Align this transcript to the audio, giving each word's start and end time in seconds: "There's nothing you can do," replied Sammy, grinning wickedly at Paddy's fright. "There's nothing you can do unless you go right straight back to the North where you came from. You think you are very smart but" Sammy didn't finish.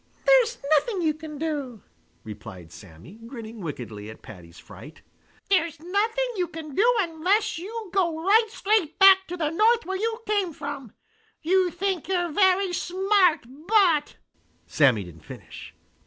"There's 0.25 0.57
nothing 0.79 1.03
you 1.03 1.13
can 1.13 1.37
do," 1.37 1.83
replied 2.23 2.71
Sammy, 2.71 3.19
grinning 3.27 3.61
wickedly 3.61 4.09
at 4.09 4.23
Paddy's 4.23 4.57
fright. 4.57 5.03
"There's 5.47 5.79
nothing 5.79 6.25
you 6.35 6.47
can 6.47 6.73
do 6.73 6.95
unless 7.01 7.59
you 7.59 7.91
go 7.93 8.19
right 8.25 8.47
straight 8.49 8.97
back 8.97 9.27
to 9.27 9.37
the 9.37 9.51
North 9.51 9.85
where 9.85 9.99
you 9.99 10.23
came 10.25 10.53
from. 10.53 10.93
You 11.43 11.69
think 11.69 12.07
you 12.07 12.15
are 12.15 12.31
very 12.31 12.73
smart 12.73 13.45
but" 13.67 14.15
Sammy 14.65 15.03
didn't 15.03 15.21
finish. 15.23 15.75